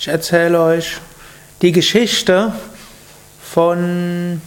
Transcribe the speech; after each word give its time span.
Ich 0.00 0.06
erzähle 0.06 0.60
euch 0.60 0.98
die 1.60 1.72
Geschichte 1.72 2.52
von 3.42 4.40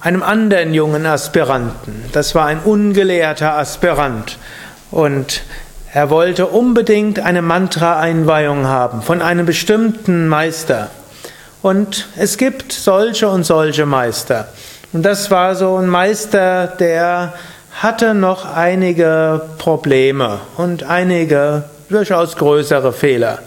einem 0.00 0.22
anderen 0.24 0.74
jungen 0.74 1.06
Aspiranten. 1.06 2.06
Das 2.10 2.34
war 2.34 2.46
ein 2.46 2.58
ungelehrter 2.58 3.56
Aspirant 3.56 4.36
und 4.90 5.42
er 5.92 6.10
wollte 6.10 6.46
unbedingt 6.46 7.20
eine 7.20 7.40
Mantra-Einweihung 7.40 8.66
haben 8.66 9.02
von 9.02 9.22
einem 9.22 9.46
bestimmten 9.46 10.26
Meister. 10.26 10.90
Und 11.62 12.08
es 12.16 12.36
gibt 12.36 12.72
solche 12.72 13.28
und 13.28 13.44
solche 13.44 13.86
Meister. 13.86 14.48
Und 14.92 15.04
das 15.04 15.30
war 15.30 15.54
so 15.54 15.76
ein 15.76 15.86
Meister, 15.86 16.66
der 16.66 17.34
hatte 17.80 18.14
noch 18.14 18.56
einige 18.56 19.40
Probleme 19.58 20.40
und 20.56 20.82
einige 20.82 21.62
durchaus 21.88 22.34
größere 22.36 22.92
Fehler. 22.92 23.38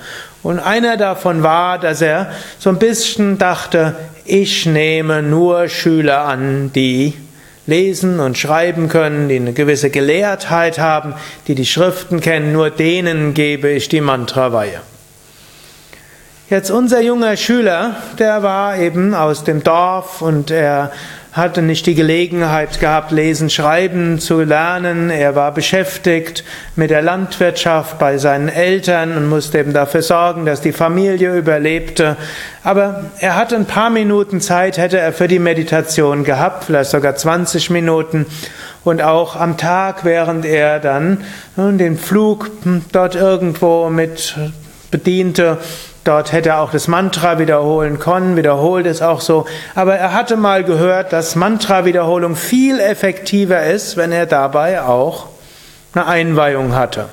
Und 0.43 0.59
einer 0.59 0.97
davon 0.97 1.41
war, 1.41 1.79
dass 1.79 2.01
er 2.01 2.31
so 2.59 2.69
ein 2.69 2.77
bisschen 2.77 3.37
dachte, 3.37 3.95
ich 4.25 4.65
nehme 4.65 5.23
nur 5.23 5.69
Schüler 5.69 6.25
an, 6.25 6.71
die 6.73 7.13
lesen 7.65 8.19
und 8.19 8.37
schreiben 8.37 8.89
können, 8.89 9.29
die 9.29 9.37
eine 9.37 9.53
gewisse 9.53 9.89
Gelehrtheit 9.89 10.79
haben, 10.79 11.15
die 11.47 11.55
die 11.55 11.65
Schriften 11.65 12.19
kennen, 12.19 12.51
nur 12.51 12.69
denen 12.69 13.33
gebe 13.33 13.69
ich 13.69 13.87
die 13.87 14.01
Mantraweihe. 14.01 14.81
Jetzt 16.49 16.71
unser 16.71 17.01
junger 17.01 17.37
Schüler, 17.37 17.95
der 18.19 18.43
war 18.43 18.77
eben 18.77 19.15
aus 19.15 19.45
dem 19.45 19.63
Dorf 19.63 20.21
und 20.21 20.51
er 20.51 20.91
hatte 21.33 21.63
nicht 21.63 21.87
die 21.87 21.95
Gelegenheit 21.95 22.79
gehabt, 22.79 23.11
lesen, 23.11 23.49
schreiben 23.49 24.19
zu 24.19 24.41
lernen. 24.41 25.09
Er 25.09 25.35
war 25.35 25.51
beschäftigt 25.51 26.43
mit 26.75 26.91
der 26.91 27.01
Landwirtschaft 27.01 27.97
bei 27.97 28.19
seinen 28.19 28.49
Eltern 28.49 29.17
und 29.17 29.27
musste 29.27 29.57
eben 29.57 29.73
dafür 29.73 30.03
sorgen, 30.03 30.45
dass 30.45 30.61
die 30.61 30.73
Familie 30.73 31.35
überlebte. 31.35 32.17
Aber 32.63 33.05
er 33.19 33.35
hatte 33.35 33.55
ein 33.55 33.65
paar 33.65 33.89
Minuten 33.89 34.41
Zeit, 34.41 34.77
hätte 34.77 34.99
er 34.99 35.11
für 35.11 35.27
die 35.27 35.39
Meditation 35.39 36.23
gehabt, 36.23 36.65
vielleicht 36.65 36.91
sogar 36.91 37.15
20 37.15 37.71
Minuten. 37.71 38.27
Und 38.83 39.01
auch 39.01 39.35
am 39.35 39.57
Tag, 39.57 40.05
während 40.05 40.45
er 40.45 40.79
dann 40.79 41.23
den 41.57 41.97
Flug 41.97 42.51
dort 42.91 43.15
irgendwo 43.15 43.89
mit 43.89 44.35
bediente, 44.91 45.57
Dort 46.03 46.33
hätte 46.33 46.49
er 46.49 46.59
auch 46.59 46.71
das 46.71 46.89
Mantra 46.89 47.39
wiederholen 47.39 47.97
können, 47.97 48.35
wiederholt 48.35 48.85
es 48.85 49.01
auch 49.01 49.21
so. 49.21 49.45
Aber 49.73 49.95
er 49.95 50.13
hatte 50.13 50.35
mal 50.35 50.65
gehört, 50.65 51.13
dass 51.13 51.37
Mantra-Wiederholung 51.37 52.35
viel 52.35 52.79
effektiver 52.79 53.63
ist, 53.63 53.95
wenn 53.95 54.11
er 54.11 54.25
dabei 54.25 54.81
auch 54.81 55.27
eine 55.93 56.05
Einweihung 56.05 56.75
hatte. 56.75 57.07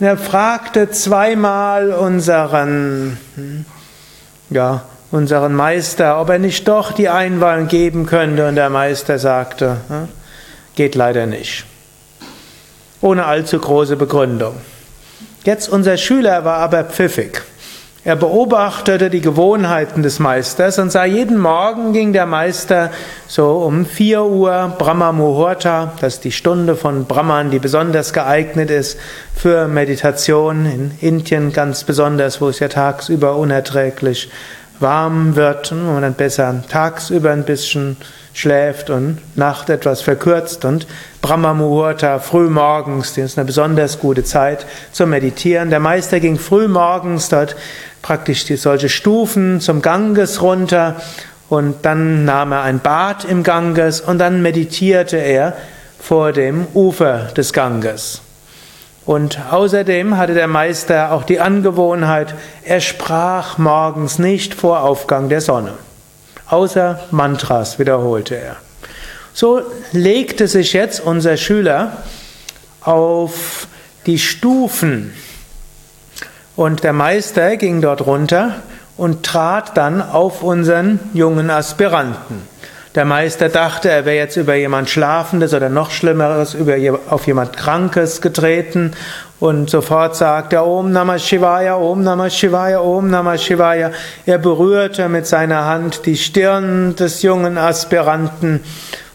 Und 0.00 0.06
er 0.06 0.16
fragte 0.16 0.90
zweimal 0.90 1.92
unseren, 1.92 3.18
hm, 3.34 3.66
ja, 4.48 4.82
unseren 5.10 5.54
Meister, 5.54 6.18
ob 6.20 6.30
er 6.30 6.38
nicht 6.38 6.66
doch 6.68 6.92
die 6.92 7.10
Einweihung 7.10 7.68
geben 7.68 8.06
könnte. 8.06 8.48
Und 8.48 8.56
der 8.56 8.70
Meister 8.70 9.18
sagte, 9.18 9.78
hm, 9.88 10.08
geht 10.76 10.94
leider 10.94 11.26
nicht. 11.26 11.66
Ohne 13.02 13.26
allzu 13.26 13.58
große 13.58 13.96
Begründung. 13.96 14.54
Jetzt 15.44 15.68
unser 15.68 15.98
Schüler 15.98 16.46
war 16.46 16.56
aber 16.56 16.84
pfiffig. 16.84 17.42
Er 18.06 18.14
beobachtete 18.14 19.10
die 19.10 19.20
Gewohnheiten 19.20 20.04
des 20.04 20.20
Meisters 20.20 20.78
und 20.78 20.92
sah 20.92 21.04
jeden 21.04 21.38
Morgen 21.38 21.92
ging 21.92 22.12
der 22.12 22.24
Meister 22.24 22.92
so 23.26 23.54
um 23.54 23.84
4 23.84 24.22
Uhr 24.22 24.76
Brahma 24.78 25.10
Muhurta, 25.10 25.92
das 26.00 26.14
ist 26.14 26.24
die 26.24 26.30
Stunde 26.30 26.76
von 26.76 27.06
Brahman, 27.06 27.50
die 27.50 27.58
besonders 27.58 28.12
geeignet 28.12 28.70
ist 28.70 28.96
für 29.34 29.66
Meditation 29.66 30.66
in 30.66 30.92
Indien 31.00 31.52
ganz 31.52 31.82
besonders, 31.82 32.40
wo 32.40 32.48
es 32.48 32.60
ja 32.60 32.68
tagsüber 32.68 33.34
unerträglich 33.34 34.30
warm 34.80 35.36
wird 35.36 35.72
und 35.72 35.86
man 35.86 36.02
dann 36.02 36.14
besser 36.14 36.62
tagsüber 36.68 37.30
ein 37.30 37.44
bisschen 37.44 37.96
schläft 38.32 38.90
und 38.90 39.18
Nacht 39.34 39.70
etwas 39.70 40.02
verkürzt 40.02 40.64
und 40.64 40.86
Brahma 41.22 41.54
Muhurta 41.54 42.18
früh 42.18 42.48
morgens, 42.48 43.14
das 43.14 43.24
ist 43.24 43.38
eine 43.38 43.46
besonders 43.46 43.98
gute 43.98 44.24
Zeit 44.24 44.66
zum 44.92 45.10
Meditieren. 45.10 45.70
Der 45.70 45.80
Meister 45.80 46.20
ging 46.20 46.38
früh 46.38 46.68
morgens 46.68 47.30
dort 47.30 47.56
praktisch 48.02 48.44
die 48.44 48.56
solche 48.56 48.88
Stufen 48.88 49.60
zum 49.60 49.80
Ganges 49.80 50.42
runter 50.42 50.96
und 51.48 51.84
dann 51.84 52.24
nahm 52.24 52.52
er 52.52 52.62
ein 52.62 52.80
Bad 52.80 53.24
im 53.24 53.42
Ganges 53.42 54.00
und 54.00 54.18
dann 54.18 54.42
meditierte 54.42 55.16
er 55.16 55.56
vor 55.98 56.32
dem 56.32 56.66
Ufer 56.74 57.28
des 57.36 57.52
Ganges. 57.52 58.20
Und 59.06 59.38
außerdem 59.52 60.16
hatte 60.16 60.34
der 60.34 60.48
Meister 60.48 61.12
auch 61.12 61.22
die 61.22 61.38
Angewohnheit, 61.38 62.34
er 62.64 62.80
sprach 62.80 63.56
morgens 63.56 64.18
nicht 64.18 64.52
vor 64.52 64.82
Aufgang 64.82 65.28
der 65.28 65.40
Sonne. 65.40 65.74
Außer 66.48 67.00
Mantras 67.12 67.78
wiederholte 67.78 68.34
er. 68.34 68.56
So 69.32 69.62
legte 69.92 70.48
sich 70.48 70.72
jetzt 70.72 71.00
unser 71.00 71.36
Schüler 71.36 71.98
auf 72.80 73.68
die 74.06 74.18
Stufen 74.18 75.12
und 76.56 76.82
der 76.82 76.92
Meister 76.92 77.56
ging 77.56 77.82
dort 77.82 78.06
runter 78.06 78.56
und 78.96 79.24
trat 79.24 79.76
dann 79.76 80.00
auf 80.00 80.42
unseren 80.42 80.98
jungen 81.12 81.50
Aspiranten. 81.50 82.42
Der 82.96 83.04
Meister 83.04 83.50
dachte, 83.50 83.90
er 83.90 84.06
wäre 84.06 84.16
jetzt 84.16 84.36
über 84.36 84.54
jemand 84.54 84.88
Schlafendes 84.88 85.52
oder 85.52 85.68
noch 85.68 85.90
Schlimmeres, 85.90 86.54
über, 86.54 86.76
auf 87.10 87.26
jemand 87.26 87.54
Krankes 87.54 88.22
getreten 88.22 88.92
und 89.38 89.68
sofort 89.68 90.16
sagte 90.16 90.56
er 90.56 90.66
Om 90.66 90.92
Namah 90.92 91.18
Shivaya, 91.18 91.76
Om 91.76 92.02
Namah 92.02 92.30
Shivaya, 92.30 92.80
Om 92.80 93.10
Namah 93.10 93.36
Shivaya. 93.36 93.90
Er 94.24 94.38
berührte 94.38 95.10
mit 95.10 95.26
seiner 95.26 95.66
Hand 95.66 96.06
die 96.06 96.16
Stirn 96.16 96.96
des 96.96 97.20
jungen 97.20 97.58
Aspiranten 97.58 98.60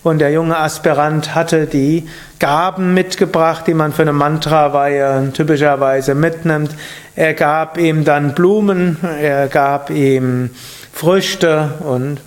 und 0.04 0.20
der 0.20 0.32
junge 0.32 0.60
Aspirant 0.60 1.34
hatte 1.34 1.66
die 1.66 2.08
Gaben 2.38 2.94
mitgebracht, 2.94 3.66
die 3.66 3.74
man 3.74 3.94
für 3.94 4.04
eine 4.04 4.14
Mantraweihe 4.14 5.32
typischerweise 5.34 6.14
mitnimmt. 6.14 6.76
Er 7.16 7.34
gab 7.34 7.80
ihm 7.80 8.04
dann 8.04 8.36
Blumen, 8.36 8.98
er 9.20 9.48
gab 9.48 9.90
ihm 9.90 10.52
Früchte 10.94 11.72
und 11.80 12.20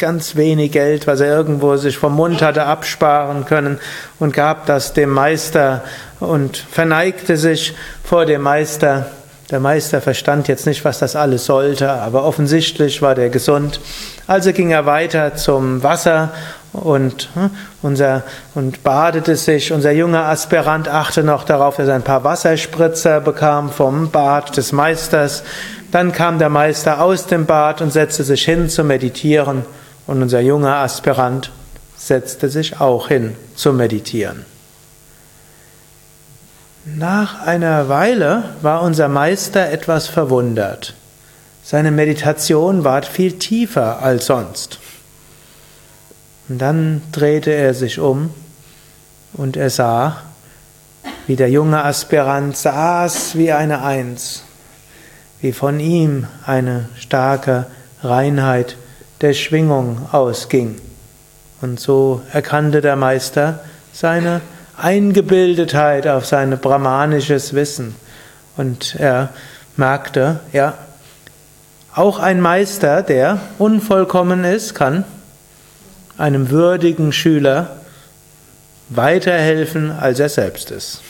ganz 0.00 0.34
wenig 0.34 0.72
Geld, 0.72 1.06
was 1.06 1.20
er 1.20 1.28
irgendwo 1.28 1.76
sich 1.76 1.96
vom 1.96 2.16
Mund 2.16 2.42
hatte 2.42 2.64
absparen 2.64 3.44
können 3.44 3.78
und 4.18 4.34
gab 4.34 4.66
das 4.66 4.92
dem 4.92 5.10
Meister 5.10 5.84
und 6.18 6.56
verneigte 6.56 7.36
sich 7.36 7.74
vor 8.02 8.26
dem 8.26 8.42
Meister. 8.42 9.06
Der 9.50 9.60
Meister 9.60 10.00
verstand 10.00 10.48
jetzt 10.48 10.66
nicht, 10.66 10.84
was 10.84 11.00
das 11.00 11.16
alles 11.16 11.44
sollte, 11.44 11.90
aber 11.90 12.24
offensichtlich 12.24 13.02
war 13.02 13.14
der 13.14 13.30
gesund. 13.30 13.80
Also 14.26 14.52
ging 14.52 14.70
er 14.70 14.86
weiter 14.86 15.34
zum 15.34 15.82
Wasser 15.82 16.30
und, 16.72 17.28
hm, 17.34 17.50
unser, 17.82 18.22
und 18.54 18.84
badete 18.84 19.34
sich. 19.34 19.72
Unser 19.72 19.90
junger 19.90 20.26
Aspirant 20.26 20.88
achte 20.88 21.24
noch 21.24 21.44
darauf, 21.44 21.76
dass 21.76 21.88
er 21.88 21.96
ein 21.96 22.02
paar 22.02 22.22
Wasserspritzer 22.22 23.20
bekam 23.20 23.70
vom 23.70 24.10
Bad 24.10 24.56
des 24.56 24.70
Meisters. 24.72 25.42
Dann 25.90 26.12
kam 26.12 26.38
der 26.38 26.48
Meister 26.48 27.00
aus 27.00 27.26
dem 27.26 27.46
Bad 27.46 27.82
und 27.82 27.92
setzte 27.92 28.22
sich 28.22 28.44
hin 28.44 28.68
zu 28.68 28.84
meditieren. 28.84 29.64
Und 30.06 30.22
unser 30.22 30.40
junger 30.40 30.76
Aspirant 30.76 31.50
setzte 31.96 32.48
sich 32.48 32.80
auch 32.80 33.08
hin 33.08 33.36
zu 33.54 33.72
meditieren. 33.72 34.44
Nach 36.84 37.42
einer 37.46 37.88
Weile 37.88 38.44
war 38.62 38.82
unser 38.82 39.08
Meister 39.08 39.70
etwas 39.70 40.06
verwundert. 40.08 40.94
Seine 41.62 41.90
Meditation 41.90 42.84
war 42.84 43.02
viel 43.02 43.38
tiefer 43.38 44.02
als 44.02 44.26
sonst. 44.26 44.78
Und 46.48 46.58
dann 46.58 47.02
drehte 47.12 47.52
er 47.52 47.74
sich 47.74 47.98
um 47.98 48.34
und 49.34 49.56
er 49.56 49.70
sah, 49.70 50.22
wie 51.26 51.36
der 51.36 51.50
junge 51.50 51.84
Aspirant 51.84 52.56
saß 52.56 53.36
wie 53.36 53.52
eine 53.52 53.82
Eins, 53.82 54.42
wie 55.40 55.52
von 55.52 55.78
ihm 55.78 56.26
eine 56.44 56.88
starke 56.96 57.66
Reinheit 58.02 58.76
der 59.20 59.34
Schwingung 59.34 60.08
ausging. 60.12 60.76
Und 61.60 61.78
so 61.78 62.22
erkannte 62.32 62.80
der 62.80 62.96
Meister 62.96 63.60
seine 63.92 64.40
Eingebildetheit 64.76 66.06
auf 66.06 66.26
sein 66.26 66.58
brahmanisches 66.58 67.54
Wissen. 67.54 67.94
Und 68.56 68.96
er 68.98 69.30
merkte, 69.76 70.40
ja, 70.52 70.74
auch 71.94 72.18
ein 72.18 72.40
Meister, 72.40 73.02
der 73.02 73.40
unvollkommen 73.58 74.44
ist, 74.44 74.74
kann 74.74 75.04
einem 76.16 76.50
würdigen 76.50 77.12
Schüler 77.12 77.76
weiterhelfen, 78.88 79.90
als 79.90 80.20
er 80.20 80.28
selbst 80.28 80.70
ist. 80.70 81.00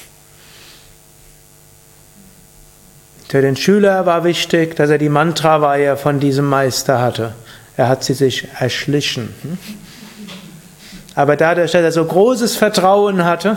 Für 3.28 3.42
den 3.42 3.56
Schüler 3.56 4.06
war 4.06 4.24
wichtig, 4.24 4.74
dass 4.74 4.90
er 4.90 4.98
die 4.98 5.08
Mantraweihe 5.08 5.96
von 5.96 6.18
diesem 6.18 6.46
Meister 6.46 7.00
hatte. 7.00 7.34
Er 7.81 7.88
hat 7.88 8.05
sie 8.05 8.12
sich 8.12 8.47
erschlichen. 8.59 9.32
Aber 11.15 11.35
dadurch, 11.37 11.73
dass 11.73 11.82
er 11.82 11.93
so 11.93 12.05
großes 12.05 12.56
Vertrauen 12.56 13.25
hatte, 13.25 13.56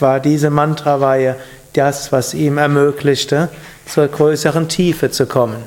war 0.00 0.18
diese 0.18 0.50
Mantraweihe 0.50 1.36
das, 1.72 2.10
was 2.10 2.34
ihm 2.34 2.58
ermöglichte, 2.58 3.48
zur 3.86 4.08
größeren 4.08 4.66
Tiefe 4.66 5.12
zu 5.12 5.26
kommen. 5.26 5.62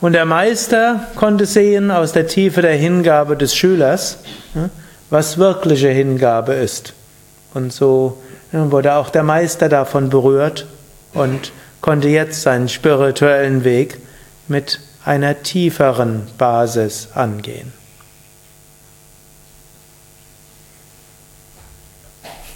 Und 0.00 0.14
der 0.14 0.24
Meister 0.24 1.06
konnte 1.14 1.46
sehen 1.46 1.92
aus 1.92 2.10
der 2.10 2.26
Tiefe 2.26 2.62
der 2.62 2.74
Hingabe 2.74 3.36
des 3.36 3.54
Schülers, 3.54 4.18
was 5.08 5.38
wirkliche 5.38 5.90
Hingabe 5.90 6.54
ist. 6.54 6.94
Und 7.54 7.72
so 7.72 8.20
wurde 8.50 8.94
auch 8.94 9.10
der 9.10 9.22
Meister 9.22 9.68
davon 9.68 10.10
berührt 10.10 10.66
und 11.14 11.52
konnte 11.80 12.08
jetzt 12.08 12.42
seinen 12.42 12.68
spirituellen 12.68 13.62
Weg 13.62 13.98
mit 14.48 14.80
einer 15.04 15.42
tieferen 15.42 16.26
Basis 16.38 17.08
angehen. 17.14 17.81